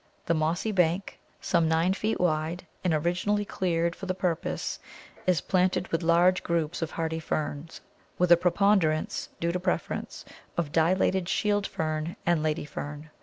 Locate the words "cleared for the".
3.45-4.15